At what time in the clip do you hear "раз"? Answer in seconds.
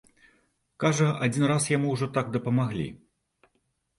1.51-1.67